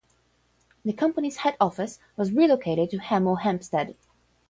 [0.83, 3.95] The company's head office was relocated to Hemel Hempstead.